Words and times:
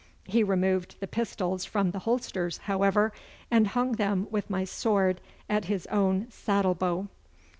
He 0.25 0.41
removed 0.43 0.95
the 0.99 1.05
pistols 1.05 1.63
from 1.63 1.91
the 1.91 1.99
holsters, 1.99 2.57
however, 2.65 3.13
and 3.51 3.67
hung 3.67 3.91
them 3.91 4.25
with 4.31 4.49
my 4.49 4.63
sword 4.63 5.21
at 5.47 5.65
his 5.65 5.85
own 5.91 6.25
saddle 6.31 6.73
bow. 6.73 7.07